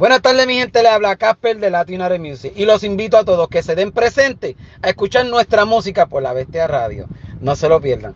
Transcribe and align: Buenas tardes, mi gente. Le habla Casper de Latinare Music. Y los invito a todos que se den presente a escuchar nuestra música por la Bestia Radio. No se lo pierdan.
Buenas 0.00 0.22
tardes, 0.22 0.46
mi 0.46 0.54
gente. 0.54 0.82
Le 0.82 0.88
habla 0.88 1.14
Casper 1.16 1.58
de 1.58 1.68
Latinare 1.68 2.18
Music. 2.18 2.54
Y 2.56 2.64
los 2.64 2.84
invito 2.84 3.18
a 3.18 3.24
todos 3.26 3.48
que 3.48 3.62
se 3.62 3.74
den 3.74 3.92
presente 3.92 4.56
a 4.80 4.88
escuchar 4.88 5.26
nuestra 5.26 5.66
música 5.66 6.06
por 6.06 6.22
la 6.22 6.32
Bestia 6.32 6.66
Radio. 6.66 7.06
No 7.42 7.54
se 7.54 7.68
lo 7.68 7.82
pierdan. 7.82 8.14